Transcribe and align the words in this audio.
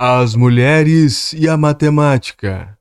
As 0.00 0.36
mulheres 0.36 1.32
e 1.32 1.48
a 1.48 1.56
matemática. 1.56 2.78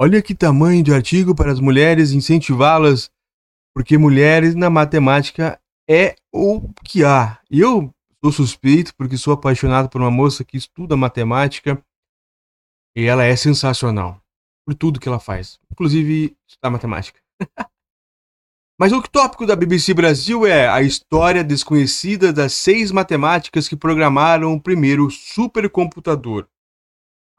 Olha 0.00 0.22
que 0.22 0.34
tamanho 0.34 0.82
de 0.82 0.90
artigo 0.90 1.34
para 1.34 1.52
as 1.52 1.60
mulheres 1.60 2.12
incentivá-las, 2.12 3.10
porque 3.74 3.98
mulheres 3.98 4.54
na 4.54 4.70
matemática 4.70 5.60
é 5.86 6.16
o 6.32 6.72
que 6.82 7.04
há. 7.04 7.42
Eu 7.50 7.94
sou 8.24 8.32
suspeito 8.32 8.94
porque 8.96 9.18
sou 9.18 9.34
apaixonado 9.34 9.90
por 9.90 10.00
uma 10.00 10.10
moça 10.10 10.46
que 10.46 10.56
estuda 10.56 10.96
matemática 10.96 11.78
e 12.96 13.04
ela 13.04 13.22
é 13.22 13.36
sensacional 13.36 14.18
por 14.64 14.74
tudo 14.74 14.98
que 14.98 15.08
ela 15.08 15.20
faz, 15.20 15.60
inclusive 15.70 16.34
estudar 16.48 16.70
matemática. 16.70 17.20
Mas 18.78 18.92
o 18.92 19.00
tópico 19.00 19.46
da 19.46 19.56
BBC 19.56 19.94
Brasil 19.94 20.46
é 20.46 20.68
a 20.68 20.82
história 20.82 21.42
desconhecida 21.42 22.30
das 22.30 22.52
seis 22.52 22.92
matemáticas 22.92 23.66
que 23.66 23.74
programaram 23.74 24.52
o 24.52 24.60
primeiro 24.60 25.10
supercomputador. 25.10 26.46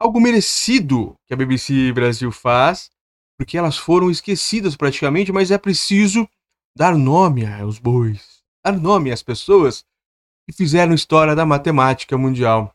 Algo 0.00 0.20
merecido 0.20 1.14
que 1.26 1.34
a 1.34 1.36
BBC 1.36 1.92
Brasil 1.92 2.32
faz, 2.32 2.90
porque 3.38 3.56
elas 3.56 3.76
foram 3.76 4.10
esquecidas 4.10 4.74
praticamente, 4.74 5.30
mas 5.30 5.52
é 5.52 5.58
preciso 5.58 6.28
dar 6.76 6.96
nome 6.96 7.46
aos 7.46 7.78
bois, 7.78 8.42
dar 8.64 8.76
nome 8.76 9.12
às 9.12 9.22
pessoas 9.22 9.84
que 10.44 10.56
fizeram 10.56 10.92
história 10.92 11.36
da 11.36 11.46
matemática 11.46 12.18
mundial. 12.18 12.74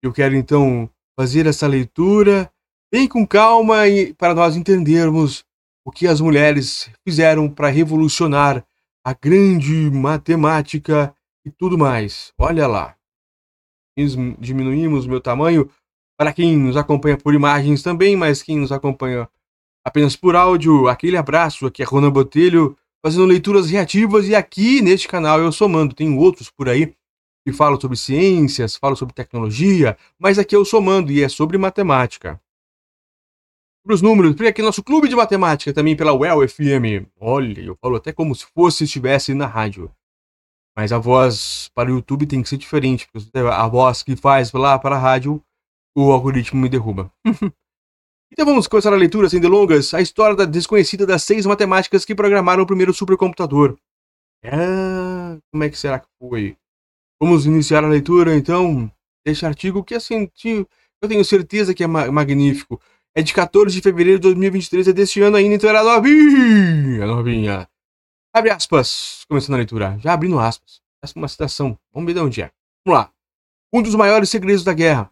Eu 0.00 0.12
quero 0.12 0.36
então 0.36 0.88
fazer 1.18 1.44
essa 1.44 1.66
leitura 1.66 2.52
bem 2.92 3.08
com 3.08 3.26
calma 3.26 3.88
e 3.88 4.14
para 4.14 4.32
nós 4.32 4.54
entendermos 4.54 5.44
o 5.84 5.90
que 5.90 6.06
as 6.06 6.20
mulheres 6.20 6.90
fizeram 7.06 7.48
para 7.48 7.68
revolucionar 7.68 8.64
a 9.04 9.14
grande 9.14 9.90
matemática 9.90 11.14
e 11.44 11.50
tudo 11.50 11.78
mais. 11.78 12.32
Olha 12.38 12.66
lá. 12.66 12.94
Diminuímos 14.38 15.06
meu 15.06 15.20
tamanho 15.20 15.70
para 16.18 16.32
quem 16.32 16.56
nos 16.56 16.76
acompanha 16.76 17.16
por 17.16 17.34
imagens 17.34 17.82
também, 17.82 18.14
mas 18.16 18.42
quem 18.42 18.58
nos 18.58 18.72
acompanha 18.72 19.28
apenas 19.84 20.16
por 20.16 20.36
áudio, 20.36 20.88
aquele 20.88 21.16
abraço. 21.16 21.66
Aqui 21.66 21.82
é 21.82 21.84
Ronan 21.84 22.10
Botelho 22.10 22.76
fazendo 23.04 23.24
leituras 23.24 23.70
reativas 23.70 24.28
e 24.28 24.34
aqui 24.34 24.82
neste 24.82 25.08
canal 25.08 25.40
eu 25.40 25.50
somando. 25.50 25.94
Tem 25.94 26.16
outros 26.16 26.50
por 26.50 26.68
aí 26.68 26.94
que 27.46 27.52
falam 27.52 27.80
sobre 27.80 27.96
ciências, 27.96 28.76
falam 28.76 28.96
sobre 28.96 29.14
tecnologia, 29.14 29.96
mas 30.18 30.38
aqui 30.38 30.54
eu 30.54 30.64
somando 30.64 31.10
e 31.10 31.22
é 31.22 31.28
sobre 31.28 31.56
matemática 31.56 32.40
para 33.82 33.94
os 33.94 34.02
números, 34.02 34.34
tem 34.34 34.46
aqui 34.46 34.60
nosso 34.60 34.82
clube 34.82 35.08
de 35.08 35.16
matemática 35.16 35.72
também 35.72 35.96
pela 35.96 36.12
Well 36.12 36.46
FM. 36.46 37.08
Olha, 37.18 37.60
eu 37.60 37.76
falo 37.80 37.96
até 37.96 38.12
como 38.12 38.34
se 38.34 38.44
fosse 38.46 38.84
estivesse 38.84 39.32
na 39.32 39.46
rádio. 39.46 39.90
Mas 40.76 40.92
a 40.92 40.98
voz 40.98 41.70
para 41.74 41.90
o 41.90 41.94
YouTube 41.94 42.26
tem 42.26 42.42
que 42.42 42.48
ser 42.48 42.58
diferente, 42.58 43.08
porque 43.12 43.30
a 43.38 43.66
voz 43.66 44.02
que 44.02 44.16
faz 44.16 44.52
lá 44.52 44.78
para 44.78 44.96
a 44.96 44.98
rádio, 44.98 45.42
o 45.96 46.12
algoritmo 46.12 46.60
me 46.60 46.68
derruba. 46.68 47.10
então 48.30 48.44
vamos 48.44 48.66
começar 48.68 48.92
a 48.92 48.96
leitura 48.96 49.28
sem 49.28 49.40
delongas, 49.40 49.94
a 49.94 50.00
história 50.00 50.36
da 50.36 50.44
desconhecida 50.44 51.06
das 51.06 51.22
seis 51.24 51.46
matemáticas 51.46 52.04
que 52.04 52.14
programaram 52.14 52.62
o 52.62 52.66
primeiro 52.66 52.92
supercomputador. 52.92 53.78
Ah, 54.44 55.38
como 55.50 55.64
é 55.64 55.70
que 55.70 55.78
será 55.78 55.98
que 55.98 56.08
foi? 56.18 56.56
Vamos 57.20 57.46
iniciar 57.46 57.84
a 57.84 57.88
leitura 57.88 58.36
então 58.36 58.90
deste 59.26 59.44
artigo 59.44 59.84
que 59.84 59.94
assim, 59.94 60.30
eu 61.02 61.08
tenho 61.08 61.24
certeza 61.24 61.74
que 61.74 61.84
é 61.84 61.86
magnífico 61.86 62.80
é 63.14 63.22
de 63.22 63.32
14 63.32 63.74
de 63.74 63.82
fevereiro 63.82 64.18
de 64.18 64.22
2023, 64.22 64.88
é 64.88 64.92
deste 64.92 65.20
ano 65.20 65.36
ainda, 65.36 65.54
então 65.54 65.68
era 65.68 65.82
novinha, 65.82 67.06
novinha. 67.06 67.68
Abre 68.32 68.50
aspas, 68.50 69.24
começando 69.28 69.54
a 69.54 69.58
leitura, 69.58 69.98
já 69.98 70.12
abrindo 70.12 70.38
aspas. 70.38 70.80
Essa 71.02 71.14
é 71.16 71.18
uma 71.18 71.28
citação, 71.28 71.78
vamos 71.92 72.06
ver 72.06 72.14
de 72.14 72.20
onde 72.20 72.42
é. 72.42 72.50
Vamos 72.84 73.00
lá. 73.00 73.12
Um 73.72 73.82
dos 73.82 73.94
maiores 73.94 74.30
segredos 74.30 74.62
da 74.62 74.72
guerra. 74.72 75.10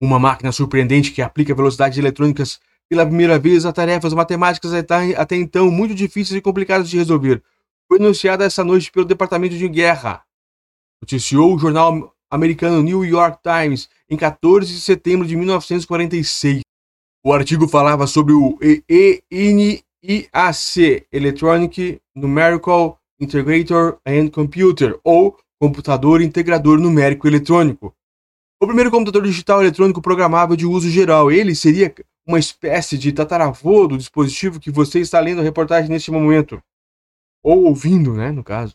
Uma 0.00 0.18
máquina 0.18 0.50
surpreendente 0.52 1.12
que 1.12 1.20
aplica 1.20 1.54
velocidades 1.54 1.98
eletrônicas 1.98 2.60
pela 2.88 3.06
primeira 3.06 3.38
vez 3.38 3.64
a 3.64 3.72
tarefas 3.72 4.12
matemáticas 4.12 4.72
até 4.74 5.36
então 5.36 5.70
muito 5.70 5.94
difíceis 5.94 6.36
e 6.36 6.42
complicadas 6.42 6.88
de 6.88 6.96
resolver. 6.96 7.42
Foi 7.88 7.98
anunciada 7.98 8.44
essa 8.44 8.64
noite 8.64 8.90
pelo 8.90 9.04
Departamento 9.04 9.56
de 9.56 9.68
Guerra. 9.68 10.24
Noticiou 11.02 11.54
o 11.54 11.58
jornal 11.58 12.14
americano 12.32 12.82
New 12.82 13.04
York 13.04 13.40
Times 13.42 13.90
em 14.08 14.16
14 14.16 14.72
de 14.72 14.80
setembro 14.80 15.28
de 15.28 15.36
1946. 15.36 16.62
O 17.22 17.32
artigo 17.32 17.68
falava 17.68 18.06
sobre 18.06 18.32
o 18.32 18.58
ENIAC, 19.30 21.06
Electronic 21.12 22.00
Numerical 22.16 22.98
Integrator 23.20 23.98
and 24.06 24.28
Computer, 24.28 24.98
ou 25.04 25.38
Computador 25.60 26.22
Integrador 26.22 26.80
Numérico 26.80 27.28
Eletrônico. 27.28 27.94
O 28.60 28.66
primeiro 28.66 28.90
computador 28.90 29.22
digital 29.24 29.60
eletrônico 29.60 30.00
programável 30.00 30.56
de 30.56 30.66
uso 30.66 30.88
geral. 30.88 31.30
Ele 31.30 31.54
seria 31.54 31.94
uma 32.26 32.38
espécie 32.38 32.96
de 32.96 33.12
tataravô 33.12 33.86
do 33.86 33.98
dispositivo 33.98 34.58
que 34.58 34.70
você 34.70 35.00
está 35.00 35.20
lendo 35.20 35.40
a 35.40 35.44
reportagem 35.44 35.90
neste 35.90 36.10
momento. 36.10 36.62
Ou 37.44 37.64
ouvindo, 37.64 38.14
né, 38.14 38.32
no 38.32 38.42
caso. 38.42 38.74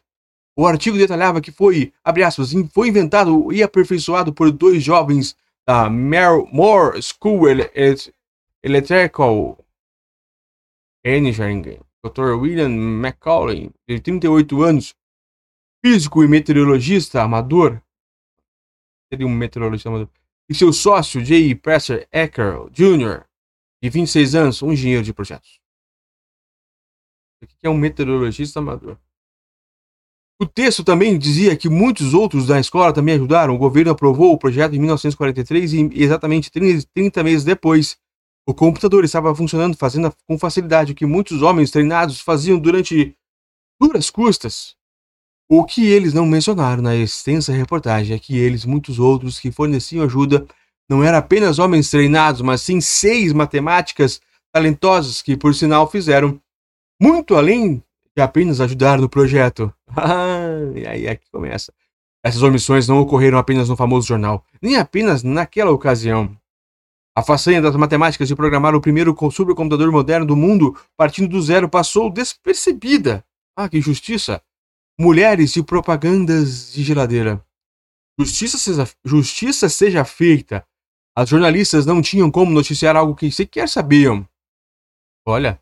O 0.60 0.66
artigo 0.66 0.98
detalhava 0.98 1.40
que 1.40 1.52
foi, 1.52 1.94
abre 2.04 2.24
aspas, 2.24 2.52
foi 2.74 2.88
inventado 2.88 3.54
e 3.54 3.62
aperfeiçoado 3.62 4.34
por 4.34 4.52
dois 4.52 4.84
jovens 4.84 5.38
da 5.68 5.88
Moore 5.88 7.00
School 7.00 7.44
Electrical 8.64 9.64
Engineering, 11.06 11.80
Dr. 12.04 12.40
William 12.40 12.70
Macaulay, 12.70 13.70
de 13.88 14.00
38 14.00 14.64
anos, 14.64 14.96
físico 15.86 16.24
e 16.24 16.28
meteorologista 16.28 17.22
amador, 17.22 17.80
seria 19.14 19.28
um 19.28 19.30
meteorologista 19.30 19.90
amador, 19.90 20.10
e 20.50 20.56
seu 20.56 20.74
sócio, 20.74 21.24
J. 21.24 21.54
Presser 21.54 22.08
Ecker 22.12 22.68
Jr., 22.72 23.24
de 23.80 23.92
26 23.92 24.34
anos, 24.34 24.64
um 24.64 24.72
engenheiro 24.72 25.04
de 25.04 25.14
projetos. 25.14 25.60
O 27.44 27.46
que 27.46 27.68
é 27.68 27.70
um 27.70 27.78
meteorologista 27.78 28.58
amador? 28.58 28.98
O 30.40 30.46
texto 30.46 30.84
também 30.84 31.18
dizia 31.18 31.56
que 31.58 31.68
muitos 31.68 32.14
outros 32.14 32.46
da 32.46 32.60
escola 32.60 32.94
também 32.94 33.16
ajudaram. 33.16 33.56
O 33.56 33.58
governo 33.58 33.92
aprovou 33.92 34.34
o 34.34 34.38
projeto 34.38 34.76
em 34.76 34.80
1943 34.80 35.74
e 35.74 35.90
exatamente 35.96 36.52
30 36.52 37.24
meses 37.24 37.44
depois, 37.44 37.98
o 38.48 38.54
computador 38.54 39.04
estava 39.04 39.34
funcionando 39.34 39.76
fazendo 39.76 40.14
com 40.28 40.38
facilidade 40.38 40.92
o 40.92 40.96
que 40.96 41.06
muitos 41.06 41.42
homens 41.42 41.72
treinados 41.72 42.22
faziam 42.22 42.60
durante 42.60 43.16
duras 43.82 44.12
custas. 44.12 44.76
O 45.50 45.66
que 45.66 45.88
eles 45.88 46.14
não 46.14 46.26
mencionaram 46.26 46.84
na 46.84 46.96
extensa 46.96 47.52
reportagem 47.52 48.16
é 48.16 48.20
que 48.20 48.38
eles, 48.38 48.64
muitos 48.64 49.00
outros 49.00 49.40
que 49.40 49.52
forneciam 49.52 50.06
ajuda, 50.06 50.46
não 50.90 51.04
eram 51.04 51.18
apenas 51.18 51.58
homens 51.58 51.90
treinados, 51.90 52.42
mas 52.42 52.62
sim 52.62 52.80
seis 52.80 53.34
matemáticas 53.34 54.22
talentosas 54.54 55.22
que, 55.22 55.36
por 55.36 55.56
sinal, 55.56 55.90
fizeram 55.90 56.40
muito 57.02 57.36
além 57.36 57.84
de 58.18 58.22
apenas 58.22 58.60
ajudar 58.60 59.00
no 59.00 59.08
projeto. 59.08 59.72
e 60.76 60.88
aí 60.88 61.16
que 61.16 61.30
começa. 61.30 61.72
Essas 62.24 62.42
omissões 62.42 62.88
não 62.88 63.00
ocorreram 63.00 63.38
apenas 63.38 63.70
no 63.70 63.78
famoso 63.78 64.08
jornal, 64.08 64.44
nem 64.60 64.76
apenas 64.76 65.22
naquela 65.22 65.70
ocasião. 65.70 66.36
A 67.16 67.22
façanha 67.22 67.62
das 67.62 67.76
matemáticas 67.76 68.28
de 68.28 68.36
programar 68.36 68.74
o 68.74 68.82
primeiro 68.82 69.16
supercomputador 69.32 69.92
moderno 69.92 70.26
do 70.26 70.36
mundo, 70.36 70.76
partindo 70.98 71.30
do 71.30 71.40
zero, 71.40 71.70
passou 71.70 72.12
despercebida. 72.12 73.24
Ah, 73.56 73.70
que 73.70 73.78
injustiça! 73.78 74.42
Mulheres 75.00 75.56
e 75.56 75.62
propagandas 75.62 76.74
de 76.74 76.84
geladeira. 76.84 77.46
Justiça 78.20 78.58
seja, 78.58 78.90
justiça 79.06 79.70
seja 79.70 80.04
feita. 80.04 80.66
As 81.16 81.30
jornalistas 81.30 81.86
não 81.86 82.02
tinham 82.02 82.32
como 82.32 82.52
noticiar 82.52 82.96
algo 82.96 83.14
que 83.14 83.32
sequer 83.32 83.70
sabiam. 83.70 84.28
Olha, 85.24 85.62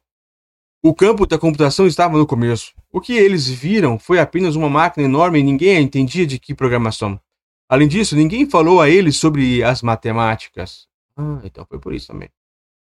o 0.87 0.93
campo 0.93 1.25
da 1.25 1.39
computação 1.39 1.87
estava 1.87 2.15
no 2.15 2.27
começo. 2.27 2.71
O 2.91 3.01
que 3.01 3.13
eles 3.13 3.49
viram 3.49 3.97
foi 3.97 4.19
apenas 4.19 4.55
uma 4.55 4.69
máquina 4.69 5.03
enorme 5.03 5.39
e 5.39 5.43
ninguém 5.43 5.81
entendia 5.81 6.27
de 6.27 6.37
que 6.37 6.53
programação. 6.53 7.19
Além 7.67 7.87
disso, 7.87 8.15
ninguém 8.15 8.47
falou 8.47 8.79
a 8.79 8.87
eles 8.87 9.17
sobre 9.17 9.63
as 9.63 9.81
matemáticas. 9.81 10.85
Ah, 11.17 11.41
então 11.43 11.65
foi 11.67 11.79
por 11.79 11.91
isso 11.91 12.05
também. 12.05 12.29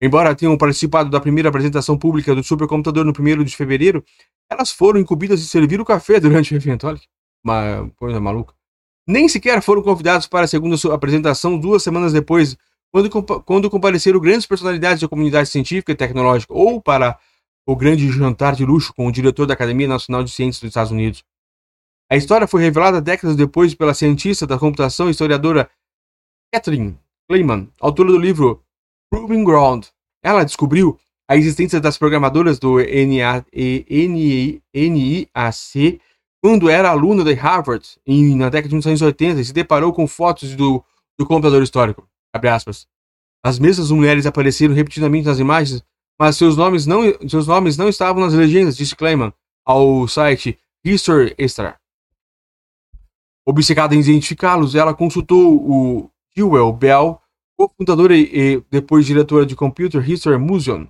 Embora 0.03 0.35
tenham 0.35 0.59
participado 0.59 1.11
da 1.11 1.21
primeira 1.21 1.49
apresentação 1.49 1.97
pública 1.97 2.35
do 2.35 2.43
supercomputador 2.43 3.05
no 3.05 3.13
1 3.13 3.45
de 3.45 3.55
fevereiro, 3.55 4.05
elas 4.51 4.73
foram 4.73 4.99
incumbidas 4.99 5.41
de 5.41 5.47
servir 5.47 5.81
o 5.81 5.85
café 5.85 6.19
durante 6.19 6.53
o 6.53 6.57
evento. 6.57 6.89
Olha 6.89 6.99
que 6.99 7.07
uma 7.45 7.89
coisa 7.95 8.21
maluca. 8.21 8.53
Nem 9.07 9.29
sequer 9.29 9.63
foram 9.63 9.81
convidados 9.81 10.27
para 10.27 10.47
a 10.47 10.49
segunda 10.49 10.75
apresentação 10.93 11.57
duas 11.57 11.85
semanas 11.85 12.13
depois, 12.13 12.57
quando, 12.91 13.09
quando 13.45 13.71
compareceram 13.71 14.19
grandes 14.19 14.45
personalidades 14.45 15.01
da 15.01 15.09
comunidade 15.09 15.49
científica 15.49 15.93
e 15.93 15.95
tecnológica, 15.95 16.53
ou 16.53 16.83
para 16.83 17.17
o 17.67 17.77
grande 17.77 18.11
jantar 18.11 18.55
de 18.55 18.65
luxo 18.65 18.93
com 18.95 19.07
o 19.07 19.13
diretor 19.13 19.47
da 19.47 19.55
Academia 19.55 19.89
Nacional 19.89 20.25
de 20.25 20.31
Ciências 20.31 20.61
dos 20.61 20.69
Estados 20.69 20.93
Unidos. 20.93 21.25
A 22.11 22.17
história 22.17 22.47
foi 22.47 22.63
revelada 22.63 23.01
décadas 23.01 23.37
depois 23.37 23.75
pela 23.75 23.95
cientista 23.95 24.47
da 24.47 24.59
computação 24.59 25.09
e 25.09 25.13
historiadora 25.13 25.71
Catherine 26.53 26.99
Kleiman, 27.29 27.71
autora 27.81 28.11
do 28.11 28.19
livro 28.19 28.63
Proving 29.11 29.45
Ground. 29.45 29.87
Ela 30.23 30.45
descobriu 30.45 30.99
a 31.29 31.37
existência 31.37 31.81
das 31.81 31.97
programadoras 31.97 32.59
do 32.59 32.79
NIAC 32.79 33.47
quando 36.43 36.69
era 36.69 36.91
aluna 36.91 37.25
de 37.25 37.35
Harvard 37.35 37.87
em, 38.05 38.35
na 38.37 38.49
década 38.49 38.69
de 38.69 38.75
1980 38.75 39.41
e 39.41 39.45
se 39.45 39.53
deparou 39.53 39.93
com 39.93 40.07
fotos 40.07 40.55
do 40.57 40.85
do 41.19 41.27
computador 41.27 41.63
histórico. 41.63 42.09
As 43.45 43.59
mesmas 43.59 43.91
mulheres 43.91 44.27
apareceram 44.27 44.75
repetidamente 44.75 45.27
nas 45.27 45.39
imagens, 45.39 45.83
mas 46.23 46.37
seus 46.37 46.57
nomes 46.57 46.87
não, 46.87 47.03
seus 47.29 47.49
nomes 47.49 47.77
não 47.77 47.89
estavam 47.89 48.23
nas 48.23 48.33
legendas, 48.33 48.77
disse 48.77 48.95
Clayman 48.95 49.33
ao 49.67 50.07
site 50.07 50.57
History 50.85 51.35
Extra. 51.37 51.77
Obcecada 53.45 53.93
em 53.97 53.99
identificá-los, 53.99 54.77
ela 54.77 54.95
consultou 54.95 55.57
o 55.57 56.09
Jewel 56.37 56.73
Bell, 56.75 57.21
cofundadora 57.59 58.17
e, 58.17 58.31
e 58.33 58.65
depois 58.71 59.05
diretora 59.05 59.45
de 59.45 59.57
Computer 59.57 60.09
History 60.09 60.39
Museum. 60.39 60.87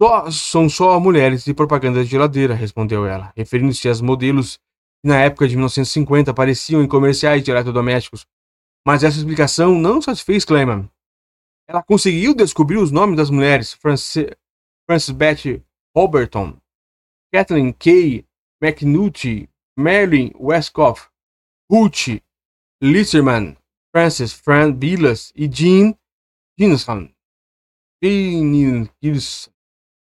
Só, 0.00 0.30
são 0.30 0.68
só 0.68 1.00
mulheres 1.00 1.44
de 1.44 1.52
propaganda 1.52 2.04
de 2.04 2.10
geladeira, 2.10 2.54
respondeu 2.54 3.04
ela, 3.04 3.32
referindo-se 3.36 3.88
às 3.88 4.00
modelos 4.00 4.58
que 5.02 5.08
na 5.08 5.18
época 5.18 5.48
de 5.48 5.56
1950 5.56 6.30
apareciam 6.30 6.84
em 6.84 6.86
comerciais 6.86 7.42
de 7.42 7.50
eletrodomésticos. 7.50 8.24
Mas 8.86 9.02
essa 9.02 9.18
explicação 9.18 9.74
não 9.74 10.00
satisfez 10.00 10.44
Clayman. 10.44 10.88
Ela 11.66 11.82
conseguiu 11.82 12.34
descobrir 12.34 12.76
os 12.76 12.90
nomes 12.90 13.16
das 13.16 13.30
mulheres 13.30 13.72
Frances, 13.72 14.26
Betty 15.14 15.64
Roberton, 15.96 16.58
Kathleen 17.32 17.72
Kay 17.72 18.26
McNulty, 18.62 19.48
Marilyn 19.76 20.30
Westcott, 20.38 21.08
Ruth 21.70 22.20
Listerman, 22.82 23.56
Frances 23.90 24.32
Fran 24.32 24.74
Villas 24.78 25.32
e 25.34 25.48
Jean 25.48 25.94
Ginson. 26.58 27.10
Isso, 28.02 29.50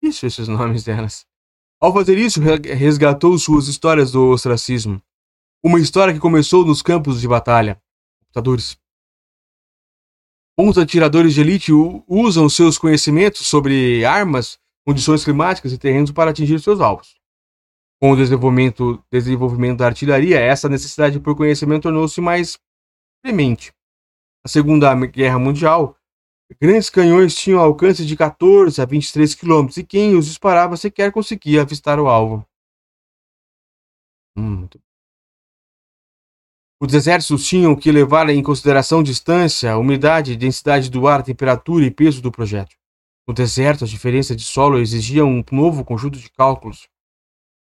esses 0.03 0.49
nomes 0.49 0.85
delas. 0.85 1.27
Ao 1.81 1.93
fazer 1.93 2.19
isso, 2.19 2.41
resgatou 2.41 3.39
suas 3.39 3.69
histórias 3.69 4.13
do 4.13 4.29
ostracismo. 4.31 5.03
Uma 5.65 5.81
história 5.81 6.13
que 6.13 6.21
começou 6.21 6.65
nos 6.65 6.83
campos 6.83 7.21
de 7.21 7.29
batalha. 7.29 7.81
Computadores. 8.21 8.79
Bons 10.61 10.77
atiradores 10.77 11.35
de 11.35 11.41
elite 11.41 11.71
usam 12.09 12.49
seus 12.49 12.77
conhecimentos 12.77 13.47
sobre 13.47 14.05
armas, 14.05 14.59
condições 14.85 15.23
climáticas 15.23 15.73
e 15.73 15.79
terrenos 15.79 16.11
para 16.11 16.33
atingir 16.33 16.59
seus 16.59 16.81
alvos. 16.81 17.15
Com 18.03 18.11
o 18.11 18.17
desenvolvimento, 18.17 19.01
desenvolvimento 19.09 19.79
da 19.79 19.87
artilharia, 19.87 20.41
essa 20.41 20.69
necessidade 20.69 21.21
por 21.21 21.37
conhecimento 21.37 21.85
tornou-se 21.85 22.21
mais 22.21 22.59
premente. 23.23 23.73
Na 24.45 24.51
Segunda 24.51 24.93
Guerra 25.07 25.39
Mundial, 25.39 25.97
grandes 26.61 26.91
canhões 26.91 27.37
tinham 27.37 27.61
alcance 27.61 28.05
de 28.05 28.17
14 28.17 28.83
a 28.83 28.85
23 28.85 29.37
km 29.37 29.69
e 29.77 29.85
quem 29.85 30.17
os 30.17 30.27
disparava 30.27 30.77
sequer 30.77 31.13
conseguia 31.13 31.63
avistar 31.63 32.01
o 32.01 32.09
alvo. 32.09 32.45
Hum, 34.37 34.67
os 36.81 36.95
exércitos 36.95 37.45
tinham 37.45 37.75
que 37.75 37.91
levar 37.91 38.29
em 38.29 38.41
consideração 38.41 39.03
distância, 39.03 39.77
umidade, 39.77 40.37
densidade 40.37 40.89
do 40.89 41.09
ar, 41.09 41.25
temperatura 41.25 41.85
e 41.85 41.91
peso 41.91 42.23
do 42.23 42.31
projétil. 42.31 42.79
No 43.27 43.35
deserto, 43.35 43.85
a 43.85 43.87
diferença 43.87 44.35
de 44.35 44.45
solo 44.45 44.79
exigia 44.79 45.25
um 45.25 45.43
novo 45.51 45.85
conjunto 45.85 46.19
de 46.21 46.31
cálculos. 46.31 46.89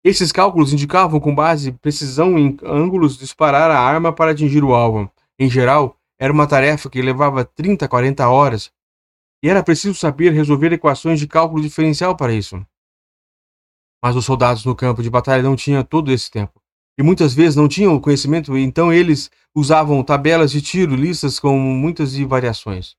Esses 0.02 0.31
cálculos 0.31 0.72
indicavam 0.72 1.19
com 1.19 1.36
base 1.36 1.74
precisão 1.74 2.40
em 2.40 2.58
ângulos 2.63 3.18
disparar 3.18 3.69
a 3.69 3.80
arma 3.80 4.13
para 4.13 4.31
atingir 4.31 4.63
o 4.63 4.74
alvo. 4.74 5.12
Em 5.38 5.50
geral, 5.50 6.00
era 6.18 6.31
uma 6.31 6.48
tarefa 6.48 6.90
que 6.90 7.02
levava 7.02 7.44
30 7.44 7.86
a 7.86 7.90
40 7.90 8.30
horas, 8.30 8.72
e 9.44 9.50
era 9.50 9.62
preciso 9.62 9.94
saber 9.94 10.31
resolver 10.31 10.72
equações 10.72 11.19
de 11.19 11.28
cálculo 11.28 11.62
diferencial 11.62 12.16
para 12.16 12.31
isso. 12.31 12.66
Mas 14.02 14.16
os 14.16 14.24
soldados 14.24 14.64
no 14.64 14.74
campo 14.74 15.04
de 15.04 15.10
batalha 15.10 15.44
não 15.44 15.56
tinham 15.56 15.84
todo 15.84 16.12
esse 16.12 16.31
tempo 16.31 16.61
e 16.98 17.04
muitas 17.04 17.34
vezes 17.34 17.56
não 17.56 17.68
tinham 17.68 18.00
conhecimento, 18.00 18.58
então 18.58 18.92
eles 18.92 19.30
usavam 19.56 20.04
tabelas 20.04 20.52
de 20.52 20.62
tiro, 20.62 20.96
listas 20.96 21.40
com 21.40 21.58
muitas 21.58 22.18
variações. 22.18 22.96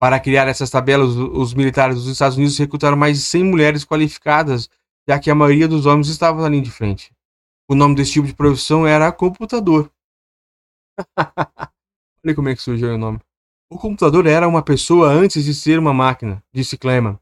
Para 0.00 0.20
criar 0.20 0.46
essas 0.46 0.70
tabelas, 0.70 1.16
os 1.16 1.54
militares 1.54 1.96
dos 1.96 2.06
Estados 2.06 2.36
Unidos 2.36 2.56
recrutaram 2.56 2.96
mais 2.96 3.16
de 3.16 3.24
100 3.24 3.44
mulheres 3.44 3.84
qualificadas, 3.84 4.68
já 5.08 5.18
que 5.18 5.30
a 5.30 5.34
maioria 5.34 5.66
dos 5.66 5.86
homens 5.86 6.08
estava 6.08 6.48
linha 6.48 6.62
de 6.62 6.70
frente. 6.70 7.12
O 7.68 7.74
nome 7.74 7.96
desse 7.96 8.12
tipo 8.12 8.26
de 8.26 8.34
profissão 8.34 8.86
era 8.86 9.10
computador. 9.10 9.90
Olha 12.24 12.34
como 12.34 12.48
é 12.48 12.54
que 12.54 12.62
surgiu 12.62 12.94
o 12.94 12.98
nome. 12.98 13.18
O 13.70 13.76
computador 13.76 14.26
era 14.26 14.48
uma 14.48 14.62
pessoa 14.62 15.08
antes 15.08 15.44
de 15.44 15.52
ser 15.52 15.78
uma 15.78 15.92
máquina, 15.92 16.42
disse 16.52 16.78
Cleman. 16.78 17.18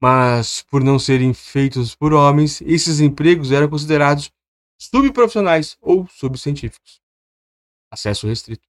Mas, 0.00 0.64
por 0.70 0.82
não 0.82 0.98
serem 0.98 1.34
feitos 1.34 1.94
por 1.94 2.12
homens, 2.12 2.60
esses 2.62 3.00
empregos 3.00 3.52
eram 3.52 3.68
considerados 3.68 4.32
subprofissionais 4.86 5.76
ou 5.80 6.06
subcientíficos. 6.08 7.00
Acesso 7.90 8.26
restrito. 8.26 8.66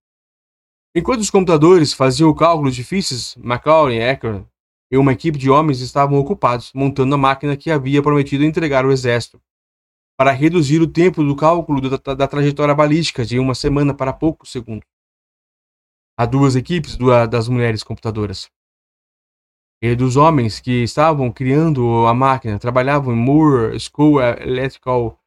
Enquanto 0.95 1.21
os 1.21 1.31
computadores 1.31 1.93
faziam 1.93 2.33
cálculos 2.35 2.75
difíceis, 2.75 3.35
Macaulay 3.37 3.97
e 3.97 4.01
Ecker 4.01 4.45
e 4.91 4.97
uma 4.97 5.13
equipe 5.13 5.39
de 5.39 5.49
homens 5.49 5.79
estavam 5.79 6.19
ocupados 6.19 6.71
montando 6.73 7.15
a 7.15 7.17
máquina 7.17 7.57
que 7.57 7.71
havia 7.71 8.03
prometido 8.03 8.43
entregar 8.43 8.85
ao 8.85 8.91
exército, 8.91 9.41
para 10.15 10.31
reduzir 10.31 10.79
o 10.81 10.87
tempo 10.87 11.23
do 11.23 11.35
cálculo 11.35 11.81
da, 11.81 12.13
da 12.13 12.27
trajetória 12.27 12.75
balística 12.75 13.25
de 13.25 13.39
uma 13.39 13.55
semana 13.55 13.93
para 13.93 14.13
poucos 14.13 14.51
segundos. 14.51 14.87
Há 16.15 16.27
duas 16.27 16.55
equipes 16.55 16.95
das 17.29 17.49
mulheres 17.49 17.81
computadoras. 17.81 18.47
E 19.81 19.95
dos 19.95 20.15
homens 20.15 20.59
que 20.59 20.83
estavam 20.83 21.31
criando 21.31 22.05
a 22.05 22.13
máquina 22.13 22.59
trabalhavam 22.59 23.13
em 23.13 23.17
Moore 23.17 23.77
School 23.79 24.21
Electrical 24.21 25.19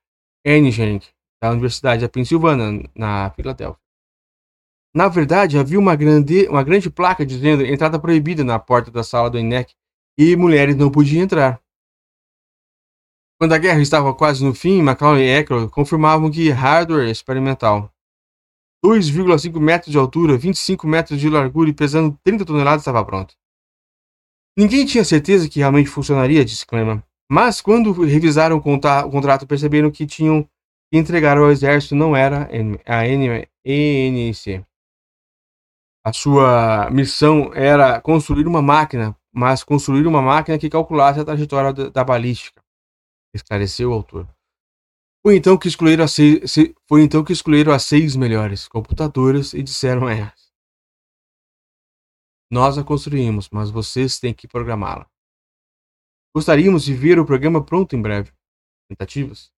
Engineering, 0.47 1.03
da 1.43 1.51
Universidade 1.51 2.03
da 2.03 2.09
Pensilvânia, 2.09 2.89
na 2.95 3.31
Filadélfia. 3.31 3.81
Na 4.95 5.09
verdade, 5.09 5.59
havia 5.59 5.79
uma 5.79 5.97
grande, 5.97 6.49
uma 6.49 6.63
grande 6.63 6.89
placa 6.89 7.27
dizendo 7.27 7.67
entrada 7.67 7.99
proibida 7.99 8.45
na 8.45 8.59
porta 8.59 8.91
da 8.91 9.03
sala 9.03 9.29
do 9.29 9.39
ENEC 9.39 9.75
e 10.17 10.37
mulheres 10.37 10.77
não 10.77 10.91
podiam 10.91 11.25
entrar. 11.25 11.61
Quando 13.39 13.53
a 13.53 13.59
guerra 13.59 13.83
estava 13.83 14.15
quase 14.15 14.43
no 14.43 14.55
fim, 14.55 14.81
Macaulay 14.81 15.25
e 15.25 15.31
Eckler 15.31 15.69
confirmavam 15.69 16.31
que 16.31 16.49
hardware 16.49 17.11
experimental, 17.11 17.93
2,5 18.83 19.61
metros 19.61 19.91
de 19.91 19.99
altura, 19.99 20.39
25 20.39 20.87
metros 20.87 21.21
de 21.21 21.29
largura 21.29 21.69
e 21.69 21.75
pesando 21.75 22.19
30 22.23 22.47
toneladas, 22.47 22.83
estava 22.83 23.05
pronto. 23.05 23.35
Ninguém 24.57 24.87
tinha 24.87 25.05
certeza 25.05 25.49
que 25.49 25.59
realmente 25.59 25.91
funcionaria, 25.91 26.45
disse 26.45 26.65
Cleman. 26.65 27.03
Mas 27.29 27.61
quando 27.61 27.93
revisaram 27.93 28.57
o 28.57 28.63
contrato, 28.63 29.47
perceberam 29.47 29.91
que 29.91 30.07
tinham 30.07 30.45
que 30.91 30.99
entregar 30.99 31.37
ao 31.37 31.51
exército 31.51 31.95
não 31.97 32.15
era 32.15 32.49
a 32.87 33.07
ENC. 33.65 34.65
A 36.05 36.13
sua 36.13 36.89
missão 36.91 37.53
era 37.53 38.01
construir 38.01 38.47
uma 38.47 38.63
máquina, 38.63 39.17
mas 39.33 39.65
construir 39.65 40.07
uma 40.07 40.23
máquina 40.23 40.57
que 40.57 40.71
calculasse 40.71 41.19
a 41.19 41.25
trajetória 41.25 41.91
da, 41.91 42.05
balística, 42.05 42.63
esclareceu 43.35 43.91
o 43.91 43.93
autor. 43.93 44.29
Foi 45.27 45.35
então 45.35 45.59
que 45.59 45.67
escolheram 45.67 46.05
as 46.05 46.13
seis, 46.13 46.55
foi 46.89 47.03
então 47.03 47.25
que 47.25 47.33
as 47.75 47.83
seis 47.83 48.15
melhores 48.15 48.69
computadoras 48.69 49.53
e 49.53 49.65
disseram 49.65 50.07
a 50.07 50.15
elas: 50.15 50.53
Nós 52.49 52.79
a 52.79 52.85
construímos, 52.85 53.51
mas 53.51 53.69
vocês 53.69 54.21
têm 54.21 54.33
que 54.33 54.47
programá-la. 54.47 55.11
Gostaríamos 56.37 56.85
de 56.85 56.93
ver 56.93 57.19
o 57.19 57.25
programa 57.25 57.65
pronto 57.65 57.97
em 57.97 58.03
breve. 58.03 58.31
Tentativas. 58.91 59.51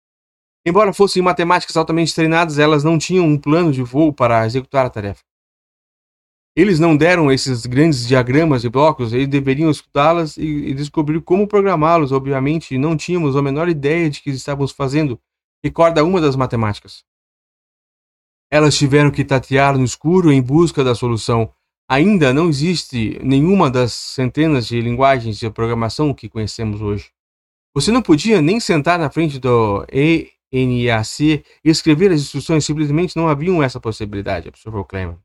Embora 0.63 0.93
fossem 0.93 1.23
matemáticas 1.23 1.75
altamente 1.75 2.13
treinadas, 2.13 2.59
elas 2.59 2.83
não 2.83 2.99
tinham 2.99 3.25
um 3.25 3.35
plano 3.35 3.71
de 3.71 3.81
voo 3.81 4.13
para 4.13 4.45
executar 4.45 4.85
a 4.85 4.89
tarefa. 4.91 5.23
Eles 6.55 6.79
não 6.79 6.95
deram 6.95 7.31
esses 7.31 7.65
grandes 7.65 8.07
diagramas 8.07 8.61
de 8.61 8.69
blocos, 8.69 9.11
eles 9.11 9.27
deveriam 9.27 9.71
estudá-las 9.71 10.37
e, 10.37 10.43
e, 10.43 10.73
descobrir 10.75 11.19
como 11.21 11.47
programá-los. 11.47 12.11
Obviamente, 12.11 12.77
não 12.77 12.95
tínhamos 12.95 13.35
a 13.35 13.41
menor 13.41 13.67
ideia 13.67 14.07
de 14.07 14.21
que 14.21 14.29
estávamos 14.29 14.71
fazendo, 14.71 15.19
recorda 15.63 16.03
uma 16.03 16.21
das 16.21 16.35
matemáticas. 16.35 17.03
Elas 18.51 18.77
tiveram 18.77 19.09
que 19.09 19.25
tatear 19.25 19.75
no 19.75 19.83
escuro 19.83 20.31
em 20.31 20.43
busca 20.43 20.83
da 20.83 20.93
solução, 20.93 21.51
Ainda 21.89 22.33
não 22.33 22.49
existe 22.49 23.17
nenhuma 23.23 23.71
das 23.71 23.93
centenas 23.93 24.67
de 24.67 24.81
linguagens 24.81 25.39
de 25.39 25.49
programação 25.49 26.13
que 26.13 26.27
conhecemos 26.27 26.81
hoje. 26.81 27.11
Você 27.73 27.91
não 27.91 28.01
podia 28.01 28.41
nem 28.41 28.59
sentar 28.59 28.99
na 28.99 29.09
frente 29.09 29.39
do 29.39 29.85
ENAC 30.51 31.21
e 31.21 31.69
escrever 31.69 32.11
as 32.11 32.21
instruções, 32.21 32.65
simplesmente 32.65 33.15
não 33.15 33.29
haviam 33.29 33.63
essa 33.63 33.79
possibilidade, 33.79 34.49
observou 34.49 34.83
Clayman. 34.83 35.17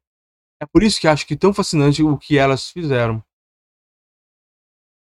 É 0.61 0.67
por 0.67 0.85
isso 0.85 1.01
que 1.01 1.09
acho 1.09 1.27
que 1.27 1.35
tão 1.35 1.53
fascinante 1.53 2.05
o 2.05 2.17
que 2.17 2.39
elas 2.39 2.71
fizeram. 2.71 3.25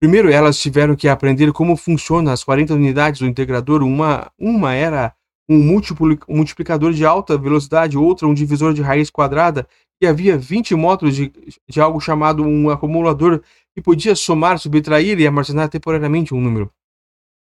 Primeiro, 0.00 0.30
elas 0.30 0.60
tiveram 0.60 0.94
que 0.94 1.08
aprender 1.08 1.52
como 1.52 1.76
funcionam 1.76 2.32
as 2.32 2.44
40 2.44 2.74
unidades 2.74 3.20
do 3.20 3.26
integrador. 3.26 3.82
Uma, 3.82 4.30
uma 4.38 4.72
era 4.72 5.12
um 5.48 5.80
multiplicador 6.28 6.92
de 6.92 7.06
alta 7.06 7.38
velocidade, 7.38 7.96
outra 7.96 8.26
um 8.26 8.34
divisor 8.34 8.74
de 8.74 8.82
raiz 8.82 9.08
quadrada 9.08 9.66
que 10.00 10.06
havia 10.06 10.36
20 10.36 10.74
módulos 10.74 11.16
de, 11.16 11.32
de 11.68 11.80
algo 11.80 12.00
chamado 12.00 12.44
um 12.44 12.70
acumulador 12.70 13.42
que 13.74 13.82
podia 13.82 14.14
somar, 14.14 14.58
subtrair 14.58 15.18
e 15.18 15.26
armazenar 15.26 15.68
temporariamente 15.68 16.34
um 16.34 16.40
número. 16.40 16.70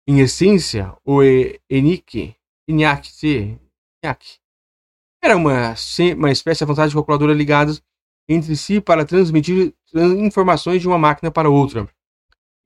Em 0.06 0.20
essência, 0.20 0.94
o 1.04 1.22
ENIAC, 1.22 2.34
ENIAC, 2.68 3.58
ENIAC 4.02 4.38
era 5.22 5.36
uma, 5.36 5.74
uma 6.16 6.30
espécie 6.30 6.64
vantagem 6.66 6.90
de 6.90 6.94
calculadora 6.94 7.32
ligada 7.32 7.72
entre 8.28 8.56
si 8.56 8.80
para 8.80 9.06
transmitir 9.06 9.72
informações 10.18 10.82
de 10.82 10.88
uma 10.88 10.98
máquina 10.98 11.30
para 11.30 11.48
outra. 11.48 11.88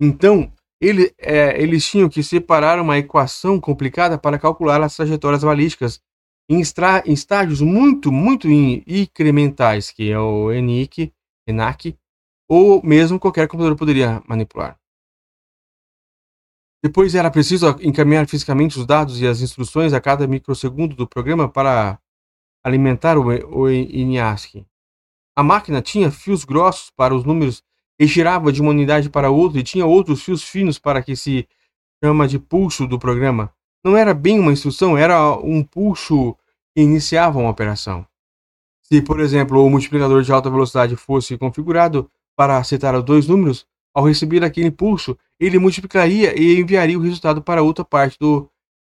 Então, 0.01 0.53
ele, 0.81 1.13
é, 1.19 1.61
eles 1.61 1.87
tinham 1.87 2.09
que 2.09 2.23
separar 2.23 2.81
uma 2.81 2.99
equação 2.99 3.61
complicada 3.61 4.17
para 4.17 4.39
calcular 4.39 4.81
as 4.83 4.95
trajetórias 4.95 5.43
balísticas 5.43 6.01
em, 6.49 6.61
extra, 6.61 7.03
em 7.05 7.13
estágios 7.13 7.61
muito, 7.61 8.11
muito 8.13 8.49
incrementais, 8.49 9.91
que 9.91 10.11
é 10.11 10.19
o 10.19 10.53
ENIAC, 10.53 11.13
ENAC, 11.47 11.99
ou 12.49 12.83
mesmo 12.83 13.19
qualquer 13.19 13.47
computador 13.49 13.77
poderia 13.77 14.23
manipular. 14.27 14.79
Depois 16.83 17.15
era 17.15 17.31
preciso 17.31 17.77
encaminhar 17.81 18.27
fisicamente 18.29 18.79
os 18.79 18.87
dados 18.87 19.21
e 19.21 19.27
as 19.27 19.41
instruções 19.41 19.93
a 19.93 20.01
cada 20.01 20.27
microsegundo 20.27 20.95
do 20.95 21.09
programa 21.09 21.49
para 21.49 22.01
alimentar 22.65 23.19
o, 23.19 23.25
o 23.27 23.69
ENIAC. 23.69 24.65
A 25.37 25.43
máquina 25.43 25.83
tinha 25.83 26.11
fios 26.11 26.45
grossos 26.45 26.91
para 26.91 27.15
os 27.15 27.25
números 27.25 27.63
e 27.99 28.07
girava 28.07 28.53
de 28.53 28.61
uma 28.61 28.71
unidade 28.71 29.11
para 29.11 29.31
outra 29.31 29.59
e 29.59 29.65
tinha 29.65 29.85
outros 29.85 30.23
fios 30.23 30.43
finos 30.43 30.79
para 30.79 31.03
que 31.03 31.17
se 31.17 31.49
chama 32.03 32.29
de 32.29 32.39
pulso 32.39 32.87
do 32.87 32.99
programa. 32.99 33.53
Não 33.85 33.97
era 33.97 34.15
bem 34.15 34.39
uma 34.39 34.53
instrução, 34.53 34.97
era 34.97 35.33
um 35.37 35.63
pulso 35.63 36.37
que 36.75 36.83
iniciava 36.83 37.39
uma 37.39 37.51
operação. 37.51 38.07
Se, 38.83 39.03
por 39.03 39.21
exemplo, 39.21 39.65
o 39.65 39.71
multiplicador 39.71 40.23
de 40.23 40.33
alta 40.33 40.49
velocidade 40.49 40.97
fosse 40.97 41.37
configurado 41.37 42.11
para 42.37 42.57
acertar 42.57 42.95
os 42.97 43.05
dois 43.05 43.27
números, 43.27 43.67
ao 43.95 44.05
receber 44.05 44.45
aquele 44.45 44.69
impulso, 44.69 45.19
ele 45.41 45.59
multiplicaria 45.59 46.39
e 46.41 46.61
enviaria 46.61 46.99
o 46.99 47.03
resultado 47.03 47.43
para 47.43 47.63
outra 47.63 47.85
parte 47.85 48.17
do 48.19 48.49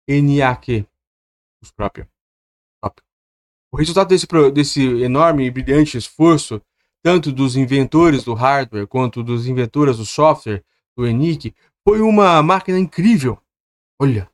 NAQ. 0.09 0.87
O 3.71 3.77
resultado 3.77 4.09
desse, 4.09 4.27
desse 4.53 5.03
enorme 5.03 5.45
e 5.45 5.51
brilhante 5.51 5.99
esforço, 5.99 6.63
tanto 7.05 7.31
dos 7.31 7.55
inventores 7.55 8.25
do 8.25 8.33
hardware 8.33 8.87
quanto 8.87 9.23
dos 9.23 9.47
inventores 9.47 9.99
do 9.99 10.07
software 10.07 10.65
do 10.97 11.07
ENIAC, 11.07 11.55
foi 11.87 12.01
uma 12.01 12.43
máquina 12.43 12.79
incrível. 12.79 13.37
Olha, 14.01 14.27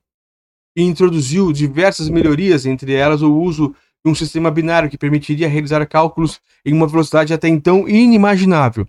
e 0.76 0.82
introduziu 0.82 1.52
diversas 1.52 2.08
melhorias, 2.08 2.66
entre 2.66 2.94
elas 2.94 3.22
o 3.22 3.34
uso 3.34 3.74
de 4.04 4.10
um 4.10 4.14
sistema 4.14 4.52
binário 4.52 4.88
que 4.88 4.96
permitiria 4.96 5.48
realizar 5.48 5.84
cálculos 5.84 6.40
em 6.64 6.72
uma 6.72 6.86
velocidade 6.86 7.34
até 7.34 7.48
então 7.48 7.88
inimaginável. 7.88 8.86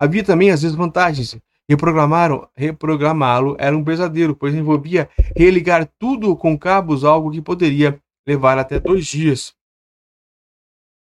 Havia 0.00 0.22
também 0.22 0.52
as 0.52 0.60
desvantagens. 0.60 1.36
Reprogramá-lo 1.68 3.56
era 3.58 3.76
um 3.76 3.82
pesadelo, 3.82 4.36
pois 4.36 4.54
envolvia 4.54 5.08
religar 5.36 5.90
tudo 5.98 6.36
com 6.36 6.56
cabos, 6.56 7.04
algo 7.04 7.32
que 7.32 7.42
poderia 7.42 7.98
levar 8.26 8.58
até 8.58 8.78
dois 8.78 9.06
dias. 9.06 9.54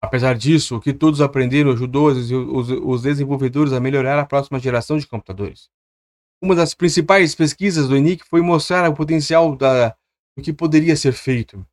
Apesar 0.01 0.37
disso, 0.37 0.77
o 0.77 0.81
que 0.81 0.93
todos 0.93 1.19
aprenderam 1.19 1.71
ajudou 1.71 2.07
os, 2.07 2.31
os, 2.31 2.69
os 2.69 3.01
desenvolvedores 3.01 3.73
a 3.73 3.79
melhorar 3.79 4.17
a 4.17 4.25
próxima 4.25 4.59
geração 4.59 4.97
de 4.97 5.05
computadores. 5.05 5.69
Uma 6.41 6.55
das 6.55 6.73
principais 6.73 7.35
pesquisas 7.35 7.87
do 7.87 7.97
ENIAC 7.97 8.23
foi 8.23 8.41
mostrar 8.41 8.89
o 8.89 8.95
potencial 8.95 9.55
da, 9.57 9.89
do 10.37 10.43
que 10.43 10.53
poderia 10.53 10.95
ser 10.95 11.11
feito. 11.11 11.65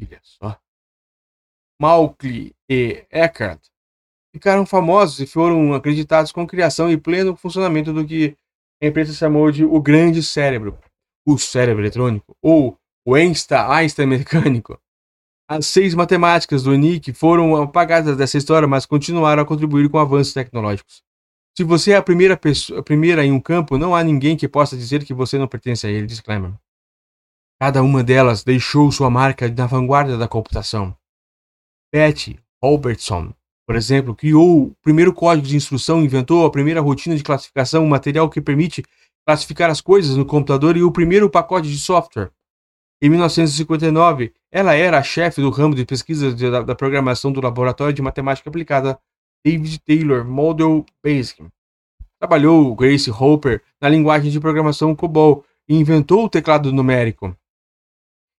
Olha 0.00 0.20
só. 0.22 0.58
Malkley 1.80 2.54
e 2.70 3.04
Eckert 3.10 3.60
ficaram 4.32 4.64
famosos 4.64 5.20
e 5.20 5.26
foram 5.26 5.74
acreditados 5.74 6.32
com 6.32 6.46
criação 6.46 6.90
e 6.90 6.96
pleno 6.96 7.36
funcionamento 7.36 7.92
do 7.92 8.06
que 8.06 8.36
a 8.82 8.86
imprensa 8.86 9.12
chamou 9.12 9.50
de 9.50 9.64
o 9.64 9.80
grande 9.80 10.22
cérebro, 10.22 10.78
o 11.26 11.38
cérebro 11.38 11.82
eletrônico, 11.82 12.36
ou 12.40 12.78
o 13.04 13.14
Einstein, 13.14 13.70
Einstein 13.70 14.06
mecânico. 14.06 14.80
As 15.54 15.66
seis 15.66 15.94
matemáticas 15.94 16.62
do 16.62 16.72
ENIAC 16.72 17.12
foram 17.12 17.54
apagadas 17.60 18.16
dessa 18.16 18.38
história, 18.38 18.66
mas 18.66 18.86
continuaram 18.86 19.42
a 19.42 19.44
contribuir 19.44 19.86
com 19.90 19.98
avanços 19.98 20.32
tecnológicos. 20.32 21.02
Se 21.54 21.62
você 21.62 21.90
é 21.92 21.96
a 21.96 22.02
primeira, 22.02 22.38
pessoa, 22.38 22.80
a 22.80 22.82
primeira 22.82 23.22
em 23.22 23.30
um 23.30 23.38
campo, 23.38 23.76
não 23.76 23.94
há 23.94 24.02
ninguém 24.02 24.34
que 24.34 24.48
possa 24.48 24.74
dizer 24.74 25.04
que 25.04 25.12
você 25.12 25.36
não 25.36 25.46
pertence 25.46 25.86
a 25.86 25.90
ele, 25.90 26.06
diz 26.06 26.20
Clement. 26.20 26.54
Cada 27.60 27.82
uma 27.82 28.02
delas 28.02 28.42
deixou 28.42 28.90
sua 28.90 29.10
marca 29.10 29.46
na 29.46 29.66
vanguarda 29.66 30.16
da 30.16 30.26
computação. 30.26 30.96
Betty 31.92 32.40
Robertson 32.64 33.34
por 33.66 33.76
exemplo, 33.76 34.14
criou 34.14 34.64
o 34.64 34.74
primeiro 34.82 35.14
código 35.14 35.46
de 35.46 35.56
instrução, 35.56 36.02
inventou 36.02 36.44
a 36.44 36.50
primeira 36.50 36.80
rotina 36.80 37.14
de 37.14 37.22
classificação, 37.22 37.84
um 37.84 37.88
material 37.88 38.28
que 38.28 38.40
permite 38.40 38.82
classificar 39.24 39.70
as 39.70 39.80
coisas 39.80 40.16
no 40.16 40.26
computador 40.26 40.76
e 40.76 40.82
o 40.82 40.90
primeiro 40.90 41.30
pacote 41.30 41.70
de 41.70 41.78
software. 41.78 42.30
Em 43.04 43.10
1959, 43.10 44.32
ela 44.48 44.74
era 44.74 44.96
a 44.96 45.02
chefe 45.02 45.40
do 45.40 45.50
ramo 45.50 45.74
de 45.74 45.84
pesquisa 45.84 46.32
de, 46.32 46.48
da, 46.48 46.62
da, 46.62 46.72
programação 46.72 47.32
do 47.32 47.40
Laboratório 47.40 47.92
de 47.92 48.00
Matemática 48.00 48.48
Aplicada 48.48 48.96
David 49.44 49.80
Taylor 49.80 50.24
Model 50.24 50.86
Basic. 51.02 51.44
Trabalhou 52.20 52.72
Grace 52.76 53.10
Hopper 53.10 53.60
na 53.80 53.88
linguagem 53.88 54.30
de 54.30 54.38
programação 54.38 54.94
COBOL 54.94 55.44
e 55.68 55.74
inventou 55.74 56.24
o 56.24 56.28
teclado 56.28 56.72
numérico. 56.72 57.36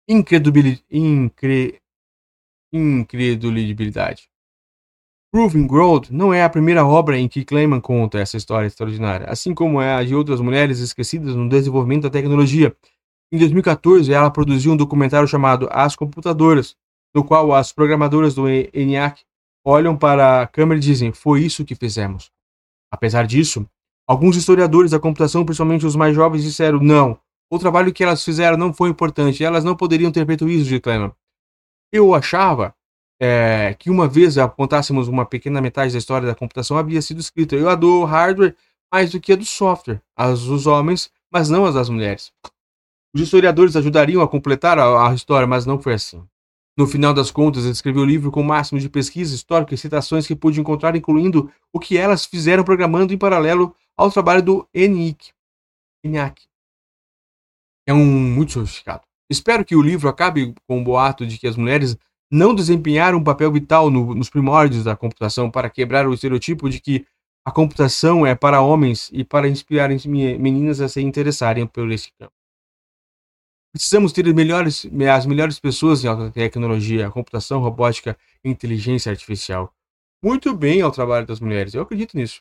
Incredulidade. 0.08 0.82
Incre, 0.90 1.82
incredulidade. 2.72 4.30
Proving 5.30 5.68
Growth 5.68 6.10
não 6.10 6.34
é 6.34 6.42
a 6.42 6.50
primeira 6.50 6.86
obra 6.86 7.18
em 7.18 7.28
que 7.28 7.44
Clayman 7.44 7.82
conta 7.82 8.18
essa 8.18 8.38
história 8.38 8.68
extraordinária, 8.68 9.28
assim 9.28 9.54
como 9.54 9.82
é 9.82 9.94
a 9.94 10.04
de 10.06 10.16
outras 10.16 10.40
mulheres 10.40 10.80
esquecidas 10.80 11.36
no 11.36 11.50
desenvolvimento 11.50 12.04
da 12.04 12.10
tecnologia. 12.10 12.74
Em 13.34 13.38
2014, 13.40 14.14
ela 14.14 14.30
produziu 14.30 14.74
um 14.74 14.78
documentário 14.78 15.28
chamado 15.28 15.68
As 15.72 15.96
Computadoras, 15.96 16.76
no 17.16 17.24
qual 17.24 17.52
as 17.52 17.74
programadoras 17.74 18.36
do 18.36 18.48
ENIAC 18.48 19.24
olham 19.66 19.98
para 19.98 20.44
a 20.44 20.48
câmera 20.48 20.78
e 20.78 20.84
dizem: 20.84 21.12
Foi 21.12 21.42
isso 21.42 21.66
que 21.66 21.74
fizemos. 21.74 22.30
Apesar 22.92 23.26
disso, 23.26 23.68
alguns 24.08 24.36
historiadores 24.38 24.92
da 24.92 25.00
computação, 25.00 25.44
principalmente 25.44 25.84
os 25.84 25.96
mais 25.96 26.14
jovens, 26.14 26.44
disseram: 26.44 26.80
Não, 26.80 27.18
o 27.52 27.58
trabalho 27.58 27.92
que 27.92 28.04
elas 28.04 28.24
fizeram 28.24 28.56
não 28.56 28.72
foi 28.72 28.90
importante, 28.90 29.44
elas 29.44 29.64
não 29.64 29.76
poderiam 29.76 30.12
ter 30.12 30.28
feito 30.28 30.48
isso, 30.48 30.70
de 30.70 30.80
Clayman. 30.80 31.12
Eu 31.92 32.14
achava 32.14 32.76
é, 33.20 33.76
que 33.80 33.90
uma 33.90 34.08
vez 34.08 34.38
apontássemos 34.38 35.08
uma 35.08 35.26
pequena 35.26 35.60
metade 35.60 35.92
da 35.92 35.98
história 35.98 36.28
da 36.28 36.36
computação 36.36 36.78
havia 36.78 37.02
sido 37.02 37.20
escrita. 37.20 37.56
Eu 37.56 37.68
a 37.68 37.74
do 37.74 38.04
hardware 38.04 38.56
mais 38.94 39.10
do 39.10 39.20
que 39.20 39.34
a 39.34 39.36
do 39.36 39.46
software, 39.46 40.04
as 40.16 40.44
dos 40.44 40.68
homens, 40.68 41.12
mas 41.32 41.50
não 41.50 41.66
as 41.66 41.74
das 41.74 41.90
mulheres. 41.90 42.32
Os 43.14 43.22
historiadores 43.22 43.76
ajudariam 43.76 44.22
a 44.22 44.28
completar 44.28 44.80
a, 44.80 45.10
a 45.10 45.14
história, 45.14 45.48
mas 45.48 45.66
não 45.66 45.80
foi 45.80 45.94
assim. 45.94 46.24
No 46.76 46.88
final 46.88 47.14
das 47.14 47.30
contas, 47.30 47.64
ele 47.64 47.74
escreveu 47.74 48.02
o 48.02 48.06
livro 48.06 48.32
com 48.32 48.42
o 48.42 48.44
máximo 48.44 48.80
de 48.80 48.90
pesquisa 48.90 49.36
histórica 49.36 49.76
e 49.76 49.78
citações 49.78 50.26
que 50.26 50.36
pude 50.36 50.60
encontrar, 50.60 50.96
incluindo 50.96 51.52
o 51.72 51.80
que 51.80 51.96
elas 51.96 52.26
fizeram 52.26 52.64
programando 52.64 53.14
em 53.14 53.18
paralelo 53.18 53.76
ao 53.96 54.12
trabalho 54.12 54.42
do 54.42 54.68
ENIAC. 54.74 55.32
ENIAC. 56.04 56.42
É 57.88 57.94
um 57.94 58.04
muito 58.04 58.54
sofisticado. 58.54 59.04
Espero 59.30 59.64
que 59.64 59.76
o 59.76 59.82
livro 59.82 60.10
acabe 60.10 60.56
com 60.68 60.82
o 60.82 60.84
boato 60.84 61.28
de 61.28 61.38
que 61.38 61.48
as 61.48 61.56
mulheres 61.56 61.96
não 62.32 62.56
desempenharam 62.56 63.20
um 63.20 63.24
papel 63.24 63.52
vital 63.52 63.92
no, 63.92 64.16
nos 64.16 64.30
primórdios 64.30 64.84
da 64.84 64.96
computação 64.96 65.52
para 65.52 65.70
quebrar 65.70 66.08
o 66.08 66.14
estereotipo 66.14 66.68
de 66.68 66.82
que 66.82 67.06
a 67.46 67.52
computação 67.52 68.26
é 68.26 68.34
para 68.34 68.62
homens 68.62 69.12
e 69.14 69.24
para 69.24 69.48
inspirar 69.48 69.90
meninas 70.08 70.82
a 70.82 70.90
se 70.90 71.02
interessarem 71.02 71.68
por 71.68 71.92
esse 71.92 72.12
campo. 72.18 72.34
Precisamos 73.74 74.14
ter 74.14 74.32
melhores, 74.36 74.86
as 75.12 75.26
melhores 75.26 75.60
pessoas 75.60 76.04
em 76.04 76.08
alta 76.08 76.30
tecnologia, 76.30 77.10
computação, 77.10 77.60
robótica 77.60 78.16
e 78.44 78.50
inteligência 78.50 79.12
artificial. 79.12 79.74
Muito 80.24 80.56
bem 80.56 80.82
ao 80.82 80.92
trabalho 80.92 81.26
das 81.26 81.40
mulheres, 81.40 81.74
eu 81.74 81.82
acredito 81.82 82.16
nisso. 82.16 82.40